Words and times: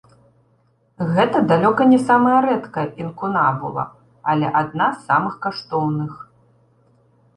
Гэта 1.17 1.37
далёка 1.51 1.81
не 1.91 1.99
самая 2.07 2.39
рэдкая 2.47 2.87
інкунабула, 3.03 3.83
але 4.33 4.47
адна 4.63 4.87
з 4.97 5.07
самых 5.11 5.33
каштоўных. 5.45 6.13